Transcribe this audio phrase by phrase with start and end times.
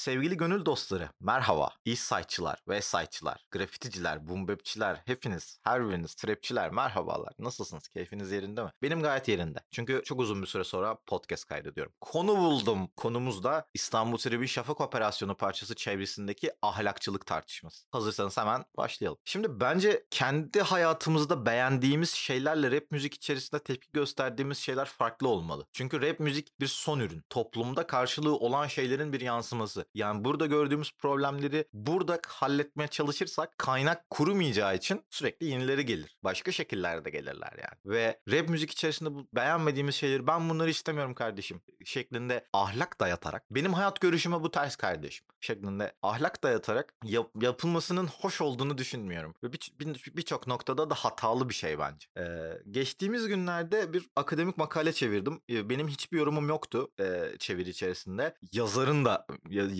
[0.00, 1.70] Sevgili gönül dostları, merhaba.
[1.86, 7.32] East Side'çılar, West Side'çılar, grafiticiler, boom bapçiler, hepiniz, her biriniz, trapçiler, merhabalar.
[7.38, 7.88] Nasılsınız?
[7.88, 8.70] Keyfiniz yerinde mi?
[8.82, 9.58] Benim gayet yerinde.
[9.70, 11.92] Çünkü çok uzun bir süre sonra podcast kaydediyorum.
[12.00, 12.88] Konu buldum.
[12.96, 17.86] Konumuz da İstanbul Trip'i Şafak Operasyonu parçası çevresindeki ahlakçılık tartışması.
[17.90, 19.18] Hazırsanız hemen başlayalım.
[19.24, 25.66] Şimdi bence kendi hayatımızda beğendiğimiz şeylerle rap müzik içerisinde tepki gösterdiğimiz şeyler farklı olmalı.
[25.72, 27.24] Çünkü rap müzik bir son ürün.
[27.30, 29.89] Toplumda karşılığı olan şeylerin bir yansıması.
[29.94, 36.16] Yani burada gördüğümüz problemleri burada halletmeye çalışırsak kaynak kurumayacağı için sürekli yenileri gelir.
[36.24, 37.94] Başka şekillerde gelirler yani.
[37.96, 43.72] Ve rap müzik içerisinde bu beğenmediğimiz şeyleri ben bunları istemiyorum kardeşim şeklinde ahlak dayatarak benim
[43.74, 49.34] hayat görüşüme bu ters kardeşim şeklinde ahlak dayatarak yap- yapılmasının hoş olduğunu düşünmüyorum.
[49.42, 52.08] Ve birçok bir, birçok noktada da hatalı bir şey bence.
[52.18, 52.22] Ee,
[52.70, 55.40] geçtiğimiz günlerde bir akademik makale çevirdim.
[55.48, 58.34] Benim hiçbir yorumum yoktu e, çeviri içerisinde.
[58.52, 59.26] Yazarın da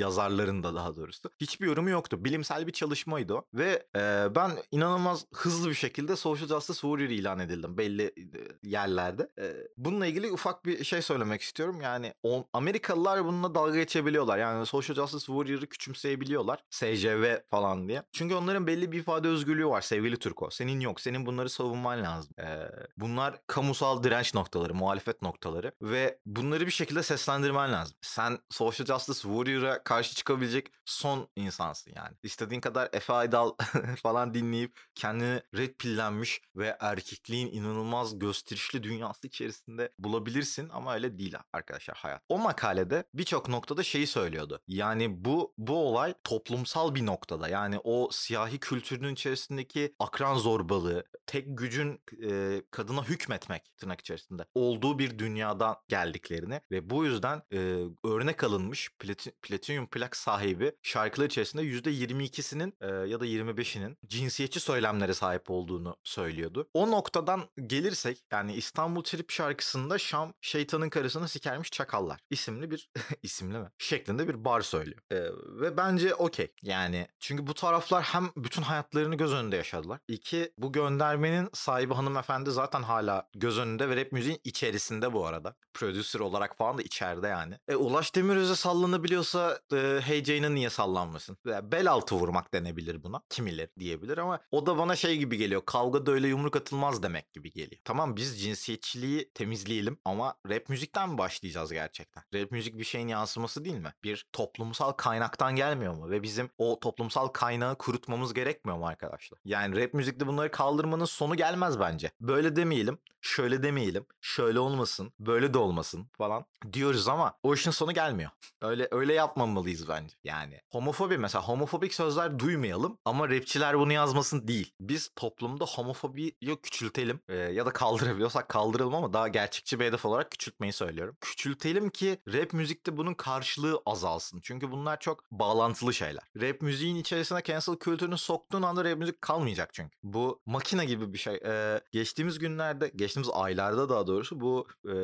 [0.00, 2.24] yazarların da daha doğrusu hiçbir yorumu yoktu.
[2.24, 3.44] Bilimsel bir çalışmaydı o.
[3.54, 8.14] Ve e, ben inanılmaz hızlı bir şekilde Social Justice Warrior ilan edildim belli
[8.62, 9.28] yerlerde.
[9.38, 11.80] E, bununla ilgili ufak bir şey söylemek istiyorum.
[11.80, 14.38] Yani o, Amerikalılar bununla dalga geçebiliyorlar.
[14.38, 16.64] Yani Social Justice Warrior'ı küçümseyebiliyorlar.
[16.70, 18.02] SCV falan diye.
[18.12, 20.50] Çünkü onların belli bir ifade özgürlüğü var sevgili Türko.
[20.50, 21.00] Senin yok.
[21.00, 22.34] Senin bunları savunman lazım.
[22.38, 27.96] E, bunlar kamusal direnç noktaları, muhalefet noktaları ve bunları bir şekilde seslendirmen lazım.
[28.00, 32.16] Sen Social Justice Warrior'a karşı çıkabilecek son insansın yani.
[32.22, 33.52] İstediğin kadar Efe Aydal
[34.02, 41.36] falan dinleyip kendini red pillenmiş ve erkekliğin inanılmaz gösterişli dünyası içerisinde bulabilirsin ama öyle değil
[41.52, 42.22] arkadaşlar hayat.
[42.28, 44.60] O makalede birçok noktada şeyi söylüyordu.
[44.68, 47.48] Yani bu bu olay toplumsal bir noktada.
[47.48, 52.00] Yani o siyahi kültürünün içerisindeki akran zorbalığı, tek gücün
[52.30, 57.58] e, kadına hükmetmek tırnak içerisinde olduğu bir dünyadan geldiklerini ve bu yüzden e,
[58.04, 59.32] örnek alınmış plati-
[59.70, 66.68] platinyum plak sahibi şarkılar içerisinde %22'sinin e, ya da 25'inin cinsiyetçi söylemlere sahip olduğunu söylüyordu.
[66.74, 72.90] O noktadan gelirsek yani İstanbul Trip şarkısında Şam şeytanın karısını sikermiş çakallar isimli bir
[73.22, 73.68] isimli mi?
[73.78, 75.00] Şeklinde bir bar söylüyor.
[75.10, 75.16] E,
[75.60, 76.52] ve bence okey.
[76.62, 80.00] Yani çünkü bu taraflar hem bütün hayatlarını göz önünde yaşadılar.
[80.08, 85.54] İki bu göndermenin sahibi hanımefendi zaten hala göz önünde ve rap müziğin içerisinde bu arada.
[85.74, 87.58] Producer olarak falan da içeride yani.
[87.68, 91.36] E, Ulaş Demiröz'e sallanabiliyorsa e, Hey Jane niye sallanmasın?
[91.46, 93.22] Bel altı vurmak denebilir buna.
[93.28, 95.62] Kimileri diyebilir ama o da bana şey gibi geliyor.
[95.66, 97.80] Kavgada öyle yumruk atılmaz demek gibi geliyor.
[97.84, 102.22] Tamam biz cinsiyetçiliği temizleyelim ama rap müzikten mi başlayacağız gerçekten?
[102.34, 103.94] Rap müzik bir şeyin yansıması değil mi?
[104.04, 106.10] Bir toplumsal kaynaktan gelmiyor mu?
[106.10, 109.38] Ve bizim o toplumsal kaynağı kurutmamız gerekmiyor mu arkadaşlar?
[109.44, 112.10] Yani rap müzikte bunları kaldırmanın sonu gelmez bence.
[112.20, 117.92] Böyle demeyelim, şöyle demeyelim, şöyle olmasın, böyle de olmasın falan diyoruz ama o işin sonu
[117.92, 118.30] gelmiyor.
[118.62, 119.14] Öyle öyle
[119.50, 120.16] yapmamalıyız bence.
[120.24, 124.72] Yani homofobi mesela homofobik sözler duymayalım ama rapçiler bunu yazmasın değil.
[124.80, 130.30] Biz toplumda homofobiyi küçültelim e, ya da kaldırabiliyorsak kaldıralım ama daha gerçekçi bir hedef olarak
[130.30, 131.16] küçültmeyi söylüyorum.
[131.20, 134.40] Küçültelim ki rap müzikte bunun karşılığı azalsın.
[134.42, 136.24] Çünkü bunlar çok bağlantılı şeyler.
[136.40, 139.90] Rap müziğin içerisine cancel kültürünü soktuğun anda rap müzik kalmayacak çünkü.
[140.02, 141.34] Bu makine gibi bir şey.
[141.34, 144.94] E, geçtiğimiz günlerde, geçtiğimiz aylarda daha doğrusu bu e,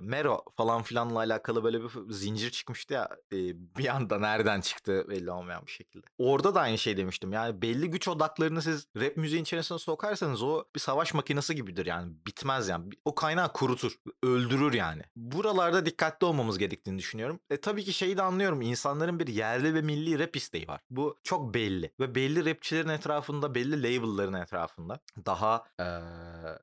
[0.00, 3.36] Mero falan filanla alakalı böyle bir zincir çıkmıştı ya e,
[3.78, 6.06] bir anda nereden çıktı belli olmayan bir şekilde.
[6.18, 7.32] Orada da aynı şey demiştim.
[7.32, 12.12] Yani belli güç odaklarını siz rap müziğin içerisine sokarsanız o bir savaş makinesi gibidir yani.
[12.26, 12.84] Bitmez yani.
[13.04, 13.92] O kaynağı kurutur.
[14.22, 15.02] Öldürür yani.
[15.16, 17.40] Buralarda dikkatli olmamız gerektiğini düşünüyorum.
[17.50, 18.62] E tabii ki şeyi de anlıyorum.
[18.62, 20.80] İnsanların bir yerli ve milli rap isteği var.
[20.90, 21.92] Bu çok belli.
[22.00, 25.86] Ve belli rapçilerin etrafında, belli label'ların etrafında daha eee,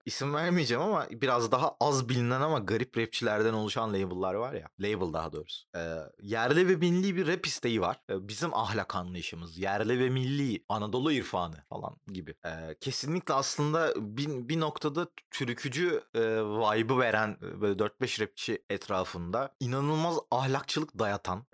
[0.06, 4.68] isim vermeyeceğim ama biraz daha az bilinen ama garip rapçilerden oluşan label'lar var ya.
[4.80, 5.68] Label daha doğrusu.
[5.76, 8.02] Eee, yerli ve milli bir rap isteği var.
[8.10, 9.58] Bizim ahlak anlayışımız.
[9.58, 12.36] Yerli ve milli Anadolu irfanı falan gibi.
[12.80, 20.18] Kesinlikle aslında bir, bir noktada türkücü eee vibe'ı veren e, böyle 4-5 rapçi etrafında inanılmaz
[20.32, 21.46] ahlakçılık dayatan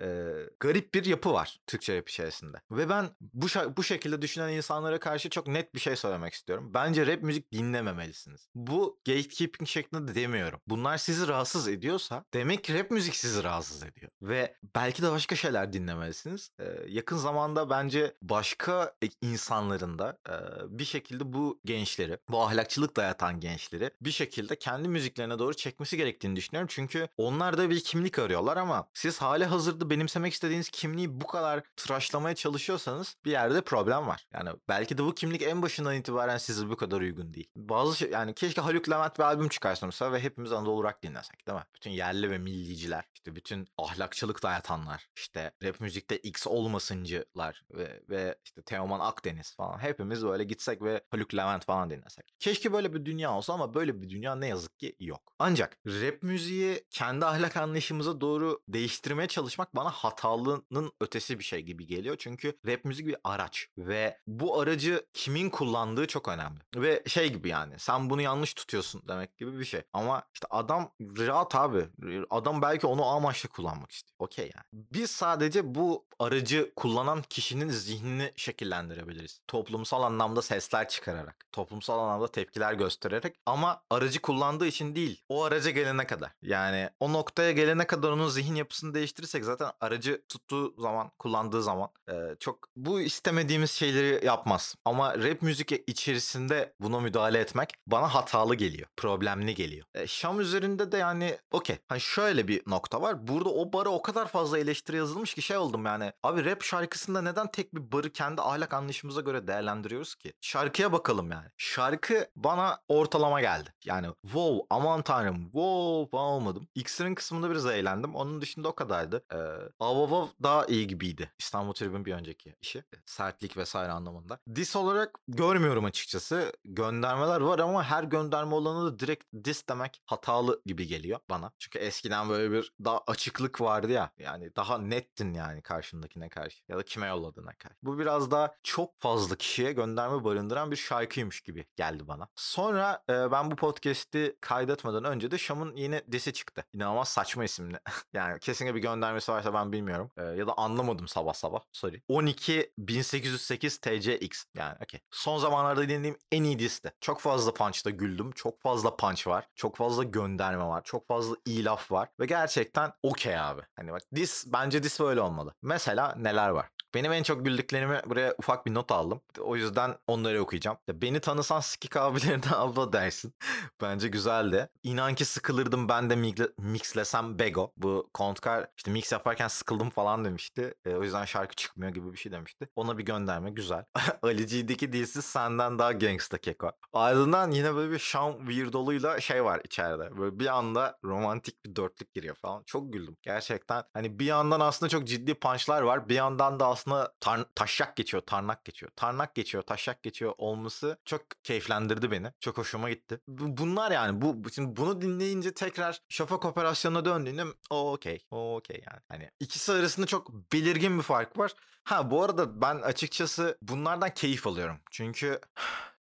[0.60, 2.58] garip bir yapı var Türkçe rap içerisinde.
[2.72, 3.48] Ve ben bu
[3.78, 6.72] bu şekilde düşünen insanlara karşı çok net bir şey söylemek istiyorum.
[6.74, 8.48] Bence rap müzik dinlememelisiniz.
[8.56, 10.60] Bu gatekeeping şeklinde de demiyorum.
[10.68, 14.12] Bunlar sizi rahatsız ediyorsa demek ki rap müzik sizi rahatsız ediyor.
[14.22, 16.52] Ve belki de başka şeyler dinlemelisiniz.
[16.60, 20.36] Eee, yakın zamanda bence başka insanların da eee,
[20.68, 26.36] bir şekilde bu gençleri, bu ahlakçılık dayatan gençleri bir şekilde kendi müziklerine doğru çekmesi gerektiğini
[26.36, 26.68] düşünüyorum.
[26.72, 31.64] Çünkü onlar da bir kimlik arıyorlar ama siz hali hazırda benimsemek istediğiniz kimliği bu kadar
[31.76, 34.28] tıraşlamaya çalışıyorsanız bir yerde problem var.
[34.34, 37.48] Yani belki de bu kimlik en başından itibaren size bu kadar uygun değil.
[37.56, 41.48] Bazı şey, yani keşke Haluk Levent bir albüm çıkarsa mesela ve hepimiz Anadolu Rock dinlesek
[41.48, 41.66] değil mi?
[41.76, 48.36] Bütün yerli ve milliciler, işte bütün ahlakçılık dayatanlar, işte rap müzikte X olmasıncılar ve, ve
[48.46, 52.36] işte Teoman Akdeniz falan hepimiz böyle gitsek ve Haluk Levent falan dinlesek.
[52.40, 55.34] Keşke böyle bir dünya olsa ama böyle bir dünya ne yazık ki yok.
[55.40, 61.88] Ancak rap müziği kendi ahlak anlayışımıza doğru değiştirmeye çalışmak bana hatalının ötesi bir şey gibi
[61.88, 62.16] geliyor.
[62.20, 66.60] Çünkü rap müzik bir araç ve bu aracı kimin kullandığı çok önemli.
[66.76, 69.82] Ve şey gibi yani sen bunu yanlış tutuyorsun demek gibi bir şey.
[69.94, 71.88] Ama işte adam rahat abi.
[72.30, 74.16] Adam belki onu amaçlı kullanmak istiyor.
[74.20, 74.66] Okey yani.
[74.94, 79.42] Biz sadece bu aracı kullanan kişinin zihnini şekillendirebiliriz.
[79.48, 85.72] Toplumsal anlamda sesler çıkararak, toplumsal anlamda tepkiler göstererek ama aracı kullandığı için değil, o araca
[85.72, 86.32] gelene kadar.
[86.42, 91.90] Yani o noktaya gelene kadar onun zihin yapısını değiştirirsek zaten aracı tuttuğu zaman, kullandığı zaman
[92.10, 94.76] e, çok bu istemediğimiz şeyleri yapmaz.
[94.86, 99.86] Ama rap müzik içerisinde buna müdahale etmek bana hatalı geliyor, problemli geliyor.
[99.94, 101.78] E, Şam üzerinde de yani okey.
[101.88, 103.28] Hani şöyle bir nokta var.
[103.28, 106.14] Burada o bara o kadar fazla eleştiri yazılmış ki şey oldum yani.
[106.24, 110.34] Abi rap şarkısında neden tek bir barı kendi ahlak anlayışımıza göre değerlendiriyoruz ki?
[110.42, 111.48] Şarkıya bakalım yani.
[111.58, 113.74] Şarkı bana ortalama geldi.
[113.86, 116.68] Yani wow aman tanrım wow falan olmadım.
[116.76, 118.16] X'in kısmında biraz eğlendim.
[118.16, 119.26] Onun dışında o kadardı.
[119.34, 119.38] Ee,
[119.80, 121.32] Avavav daha iyi gibiydi.
[121.40, 122.84] İstanbul Tribün bir önceki işi.
[123.06, 124.40] Sertlik vesaire anlamında.
[124.56, 126.54] Dis olarak görmüyorum açıkçası.
[126.66, 131.52] Göndermeler var ama her gönderme olanı da direkt dis demek hatalı gibi geliyor bana.
[131.60, 134.12] Çünkü eskiden böyle bir daha açıklık vardı ya.
[134.18, 134.78] Yani daha
[135.08, 136.64] nettin yani karşındakine karşı.
[136.68, 137.76] Ya da kime yolladığına karşı.
[137.84, 142.28] Bu biraz daha çok fazla kişiye gönderme barındıran bir şarkıymış gibi geldi bana.
[142.36, 146.66] Sonra e, ben bu podcast'i kaydetmeden önce de Şam'ın yine disi çıktı.
[146.74, 147.80] İnanılmaz saçma isimli.
[148.14, 150.12] yani kesinlikle bir göndermesi varsa ben bilmiyorum.
[150.18, 151.60] E, ya da anlamadım sabah sabah.
[151.72, 152.02] Sorry.
[152.08, 154.46] 12 1808 TCX.
[154.56, 155.00] Yani okey.
[155.12, 156.92] Son zamanlarda dinlediğim en iyi disti.
[157.02, 158.32] Çok fazla punch'ta güldüm.
[158.32, 159.48] Çok fazla punch var.
[159.56, 160.82] Çok fazla gönderme var.
[160.84, 162.10] Çok fazla iyi laf var.
[162.20, 163.62] Ve gerçekten okey abi.
[163.76, 165.54] Hani bak dis bence dis böyle olmalı.
[165.62, 166.70] Mesela neler var?
[166.94, 169.22] Benim en çok güldüklerimi buraya ufak bir not aldım.
[169.40, 170.78] O yüzden onları okuyacağım.
[170.90, 173.34] Beni tanısan sikik abilerine abla dersin.
[173.82, 174.70] Bence güzeldi.
[174.84, 176.16] İnan ki sıkılırdım ben de
[176.58, 177.72] mixlesem Bego.
[177.78, 180.74] Bu Kontkar işte mix yaparken sıkıldım falan demişti.
[180.86, 182.70] E, o yüzden şarkı çıkmıyor gibi bir şey demişti.
[182.76, 183.86] Ona bir gönderme güzel.
[184.24, 186.72] Ali G'deki dilsiz senden daha gangsta keko.
[186.94, 190.18] Ardından yine böyle bir Şam weirdoluyla şey var içeride.
[190.18, 192.64] Böyle bir anda romantik bir dörtlük giriyor falan.
[192.66, 193.18] Çok güldüm.
[193.22, 196.10] Gerçekten hani bir yandan aslında çok ciddi punchlar var.
[196.10, 198.92] Bir yandan da aslında tar- taşak geçiyor, tarnak geçiyor.
[198.96, 202.32] Tarnak geçiyor, taşak geçiyor olması çok keyiflendirdi beni.
[202.40, 203.20] Çok hoşuma gitti.
[203.28, 208.26] Bunlar yani bu şimdi bunu dinleyince tekrar Şafak operasyonuna döndüğünde okey.
[208.32, 209.02] Okey yani.
[209.08, 211.54] Hani ikisi arasında çok belirgin bir fark var.
[211.84, 214.80] Ha bu arada ben açıkçası bunlardan keyif alıyorum.
[214.92, 215.40] Çünkü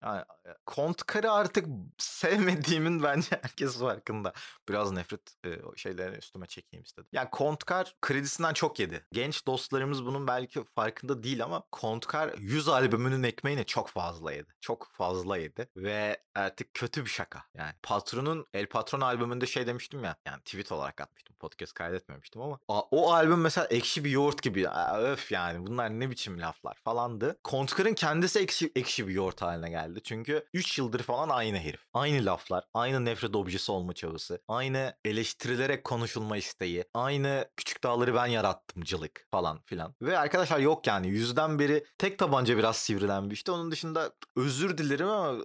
[0.03, 0.23] yani
[0.65, 1.65] Kontkar'ı artık
[1.97, 4.33] sevmediğimin bence herkes farkında.
[4.69, 7.09] Biraz nefret e, şeylerini üstüme çekeyim istedim.
[7.11, 9.05] Yani Kontkar kredisinden çok yedi.
[9.11, 14.53] Genç dostlarımız bunun belki farkında değil ama Kontkar 100 albümünün ekmeğini çok fazla yedi.
[14.61, 17.43] Çok fazla yedi ve artık kötü bir şaka.
[17.53, 20.15] Yani Patron'un El Patron albümünde şey demiştim ya.
[20.25, 21.35] Yani tweet olarak atmıştım.
[21.39, 24.69] Podcast kaydetmemiştim ama o albüm mesela ekşi bir yoğurt gibi.
[24.97, 27.37] Öf yani bunlar ne biçim laflar falandı.
[27.43, 29.86] Kontkar'ın kendisi ekşi, ekşi bir yoğurt haline geldi.
[30.03, 31.81] Çünkü 3 yıldır falan aynı herif.
[31.93, 38.25] Aynı laflar, aynı nefret objesi olma çabası, aynı eleştirilerek konuşulma isteği, aynı küçük dağları ben
[38.25, 39.95] yarattımcılık falan filan.
[40.01, 43.51] Ve arkadaşlar yok yani yüzden beri tek tabanca biraz sivrilenmişti.
[43.51, 45.43] Onun dışında özür dilerim ama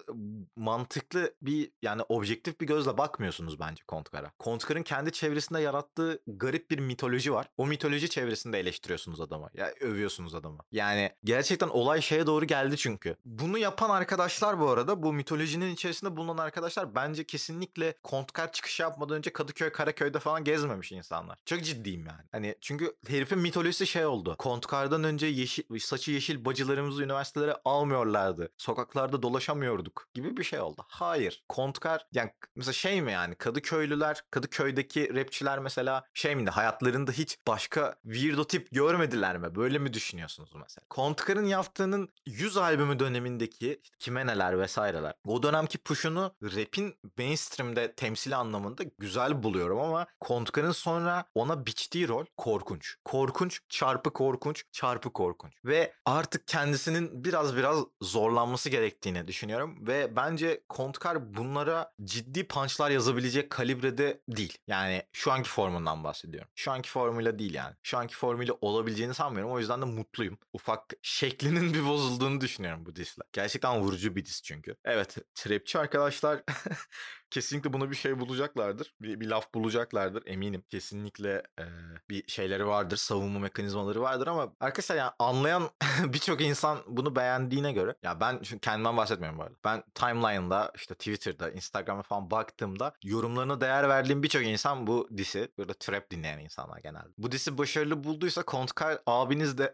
[0.56, 4.32] mantıklı bir yani objektif bir gözle bakmıyorsunuz bence Kontkar'a.
[4.38, 7.46] Kontkar'ın kendi çevresinde yarattığı garip bir mitoloji var.
[7.56, 9.50] O mitoloji çevresinde eleştiriyorsunuz adama.
[9.54, 10.58] Ya övüyorsunuz adamı.
[10.72, 13.16] Yani gerçekten olay şeye doğru geldi çünkü.
[13.24, 13.90] Bunu yapan
[14.32, 19.70] arkadaşlar bu arada bu mitolojinin içerisinde bulunan arkadaşlar bence kesinlikle Kontkar çıkışı yapmadan önce Kadıköy
[19.72, 21.38] Karaköy'de falan gezmemiş insanlar.
[21.46, 22.22] Çok ciddiyim yani.
[22.32, 24.36] Hani çünkü herifin mitolojisi şey oldu.
[24.38, 28.48] Kontkar'dan önce yeşil, saçı yeşil bacılarımızı üniversitelere almıyorlardı.
[28.58, 30.84] Sokaklarda dolaşamıyorduk gibi bir şey oldu.
[30.88, 31.44] Hayır.
[31.48, 37.94] Kontkar yani mesela şey mi yani Kadıköylüler, Kadıköy'deki rapçiler mesela şey miydi hayatlarında hiç başka
[38.02, 39.54] weirdo tip görmediler mi?
[39.54, 40.84] Böyle mi düşünüyorsunuz mesela?
[40.90, 45.14] Kontkar'ın yaptığının 100 albümü dönemindeki işte kime neler vesaireler.
[45.26, 52.24] O dönemki push'unu rap'in mainstream'de temsili anlamında güzel buluyorum ama Kontkar'ın sonra ona biçtiği rol
[52.36, 52.96] korkunç.
[53.04, 55.52] Korkunç, çarpı korkunç, çarpı korkunç.
[55.64, 63.50] Ve artık kendisinin biraz biraz zorlanması gerektiğini düşünüyorum ve bence Kontkar bunlara ciddi punchlar yazabilecek
[63.50, 64.58] kalibrede değil.
[64.66, 66.50] Yani şu anki formundan bahsediyorum.
[66.54, 67.74] Şu anki formuyla değil yani.
[67.82, 69.52] Şu anki formuyla olabileceğini sanmıyorum.
[69.52, 70.38] O yüzden de mutluyum.
[70.52, 73.22] Ufak şeklinin bir bozulduğunu düşünüyorum bu disle.
[73.32, 74.42] Gerçekten vurucu çünkü.
[74.42, 74.74] çünkü.
[74.84, 76.42] Evet, trapçi arkadaşlar
[77.32, 78.94] kesinlikle buna bir şey bulacaklardır.
[79.00, 80.64] Bir, bir laf bulacaklardır eminim.
[80.68, 81.64] Kesinlikle e,
[82.10, 85.70] bir şeyleri vardır, savunma mekanizmaları vardır ama arkadaşlar yani anlayan
[86.04, 89.54] birçok insan bunu beğendiğine göre ya ben kendimden bahsetmiyorum bu arada.
[89.64, 95.74] Ben timeline'da işte Twitter'da, Instagram'a falan baktığımda yorumlarına değer verdiğim birçok insan bu disi böyle
[95.74, 97.08] trap dinleyen insanlar genelde.
[97.18, 99.72] Bu disi başarılı bulduysa Kontkar abiniz de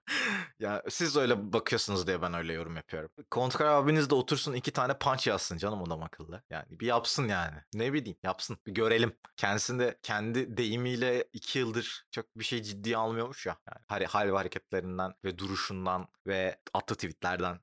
[0.58, 3.10] ya siz öyle bakıyorsunuz diye ben öyle yorum yapıyorum.
[3.30, 6.42] Kontkar abiniz de otursun iki tane punch yazsın canım adam akıllı.
[6.50, 7.56] Yani bir yapsın yani.
[7.74, 8.58] Ne bileyim yapsın.
[8.66, 9.16] Bir görelim.
[9.36, 13.56] Kendisinde kendi deyimiyle iki yıldır çok bir şey ciddiye almıyormuş ya.
[13.90, 17.60] Yani hal ve hareketlerinden ve duruşundan ve atlı tweetlerden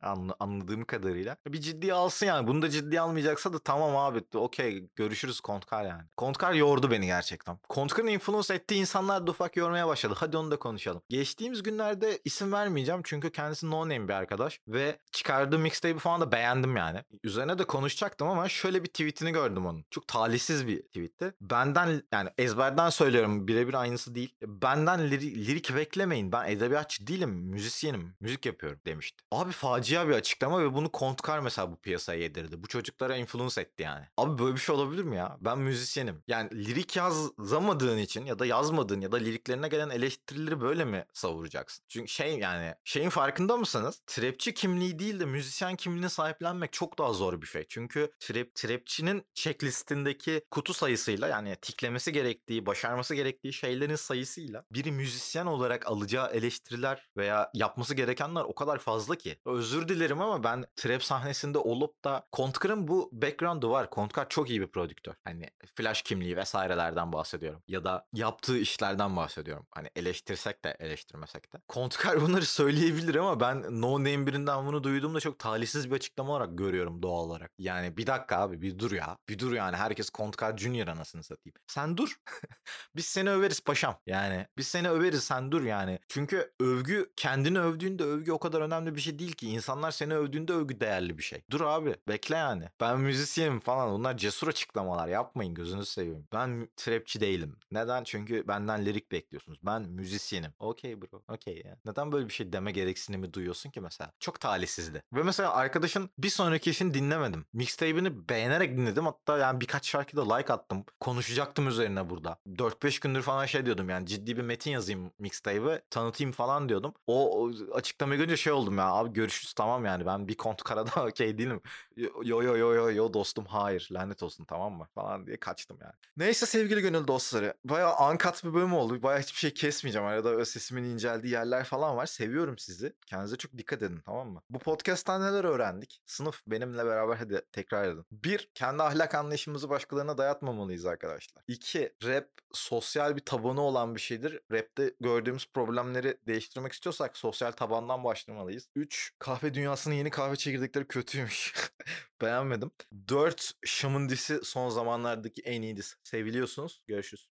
[0.40, 1.36] anladığım kadarıyla.
[1.46, 2.46] Bir ciddiye alsın yani.
[2.46, 6.02] Bunu da ciddiye almayacaksa da tamam abi okey görüşürüz Kontkar yani.
[6.16, 7.58] Kontkar yordu beni gerçekten.
[7.68, 10.14] Kontkar'ın influence ettiği insanlar da ufak yormaya başladı.
[10.16, 11.02] Hadi onu da konuşalım.
[11.08, 16.32] Geçtiğimiz günlerde isim vermeyeceğim çünkü kendisi no name bir arkadaş ve çıkardığı mixtape'i falan da
[16.32, 17.04] beğendim yani.
[17.24, 19.84] Üzerine de konuşacaktım ama şöyle bir tweetini gördüm onun.
[19.90, 21.34] Çok talihsiz bir tweetti.
[21.40, 24.34] Benden yani ezberden söylüyorum birebir aynısı değil.
[24.42, 26.32] Benden lir- lirik beklemeyin.
[26.32, 27.30] Ben edebiyatçı değilim.
[27.30, 28.14] Müzisyenim.
[28.20, 29.24] Müzik yapıyorum demişti.
[29.30, 32.62] Abi facia bir açıklama ve bunu Kontkar mesela bu piyasaya yedirdi.
[32.62, 34.04] Bu çocuklara influence etti yani.
[34.16, 35.36] Abi böyle bir şey olabilir mi ya?
[35.40, 36.22] Ben müzisyenim.
[36.28, 41.84] Yani lirik yazamadığın için ya da yazmadığın ya da liriklerine gelen eleştirileri böyle mi savuracaksın?
[41.88, 44.02] Çünkü şey yani şeyin farkında mısınız?
[44.06, 47.64] Trapçi kimliği değil de müzisyen kimliğini sahiplenmek çok daha zor bir şey.
[47.68, 55.46] Çünkü trap, trapçinin checklistindeki kutu sayısıyla yani tiklemesi gerektiği, başarması gerektiği şeylerin sayısıyla biri müzisyen
[55.46, 59.36] olarak alacağı eleştiriler veya yapması gerekenler o kadar fazla ki.
[59.46, 63.90] Özür dilerim ama ben trap sahnesinde olup da Kontkar'ın bu background'u var.
[63.90, 65.14] Kontkar çok iyi bir prodüktör.
[65.24, 67.62] Hani flash kimliği vesairelerden bahsediyorum.
[67.68, 69.66] Ya da yaptığı işlerden bahsediyorum.
[69.70, 71.58] Hani eleştirsek de eleştirmesek de.
[71.68, 76.58] Kontkar bunları söyleyebilir ama ben No Name birinden bunu duyduğumda çok talihsiz bir açıklama olarak
[76.58, 77.52] görüyorum doğal olarak.
[77.58, 79.18] Yani bir dakika abi bir dur ya.
[79.28, 81.54] Bir dur yani herkes Kontkar Junior anasını satayım.
[81.66, 82.16] Sen dur.
[82.96, 83.98] biz seni överiz paşam.
[84.06, 85.98] Yani biz seni överiz sen dur yani.
[86.08, 89.48] Çünkü övgü kendini övdüğünde övgü o kadar önemli bir şey değil ki.
[89.48, 91.42] İnsanlar seni övdüğünde övgü değerli bir şey.
[91.50, 92.68] Dur abi bekle yani.
[92.80, 93.92] Ben müzisyenim falan.
[93.92, 96.28] Bunlar cesur açıklamalar yapmayın gözünüzü seveyim.
[96.32, 97.56] Ben trapçi değilim.
[97.70, 98.04] Neden?
[98.04, 99.58] Çünkü benden lirik bekliyorsunuz.
[99.62, 100.50] Ben müzisyenim.
[100.58, 101.22] Okey bro.
[101.28, 101.76] Okey ya.
[101.84, 104.12] Neden böyle bir şey deme gereksinimi duyuyorsun ki mesela?
[104.20, 105.02] Çok talihsizdi.
[105.12, 107.44] Ve mesela arkadaşın bir sonraki işini dinlemedim.
[107.52, 109.04] Mixtape'ini beğenerek dinledim.
[109.06, 110.84] Hatta yani birkaç şarkıda like attım.
[111.00, 112.38] Konuşacaktım üzerine burada.
[112.46, 116.94] 4-5 gündür falan şey diyordum yani ciddi bir metin yazayım mixtape'e tanıtayım falan diyordum.
[117.06, 121.38] O, açıklamayı görünce şey oldum ya abi görüşürüz tamam yani ben bir kont karada okey
[121.38, 121.60] değilim.
[121.96, 125.92] Yo yo yo yo yo dostum hayır lanet olsun tamam mı falan diye kaçtım yani.
[126.16, 127.54] Neyse sevgili gönül dostları.
[127.64, 129.02] Baya uncut bir bölüm oldu.
[129.02, 130.08] Baya hiçbir şey kesmeyeceğim.
[130.08, 132.06] Arada sesimin inceldiği yerler falan var.
[132.06, 132.92] Seviyorum sizi.
[133.06, 134.42] Kendinize çok dikkat edin tamam mı?
[134.50, 136.02] Bu podcast'tan neler öğrendik?
[136.06, 138.06] Sınıf benimle beraber hadi tekrar edin.
[138.24, 141.44] Bir, kendi ahlak anlayışımızı başkalarına dayatmamalıyız arkadaşlar.
[141.48, 144.40] İki, rap sosyal bir tabanı olan bir şeydir.
[144.52, 148.68] Rap'te gördüğümüz problemleri değiştirmek istiyorsak sosyal tabandan başlamalıyız.
[148.76, 151.54] Üç, kahve dünyasının yeni kahve çekirdekleri kötüymüş.
[152.22, 152.70] Beğenmedim.
[153.08, 155.96] Dört, Şam'ın disi son zamanlardaki en iyi disi.
[156.02, 156.82] Seviliyorsunuz.
[156.86, 157.28] Görüşürüz.